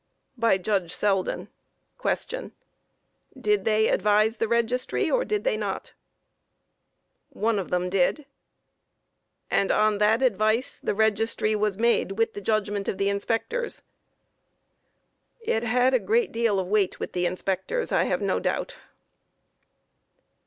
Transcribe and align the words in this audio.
By 0.35 0.57
JUDGE 0.57 0.91
SELDEN: 0.91 1.47
Q. 2.01 2.51
Did 3.39 3.65
they 3.65 3.87
advise 3.87 4.37
the 4.37 4.47
registry, 4.47 5.11
or 5.11 5.23
did 5.23 5.43
they 5.43 5.55
not? 5.55 5.89
A. 5.89 7.37
One 7.37 7.59
of 7.59 7.69
them 7.69 7.87
did. 7.87 8.15
Q. 8.15 8.25
And 9.51 9.71
on 9.71 9.99
that 9.99 10.23
advice 10.23 10.79
the 10.79 10.95
registry 10.95 11.55
was 11.55 11.77
made 11.77 12.13
with 12.13 12.33
the 12.33 12.41
judgment 12.41 12.87
of 12.87 12.97
the 12.97 13.09
inspectors. 13.09 13.83
A. 15.45 15.51
It 15.57 15.63
had 15.63 15.93
a 15.93 15.99
great 15.99 16.31
deal 16.31 16.59
of 16.59 16.65
weight 16.65 16.99
with 16.99 17.13
the 17.13 17.27
inspectors, 17.27 17.91
I 17.91 18.05
have 18.05 18.23
no 18.23 18.39
doubt. 18.39 18.77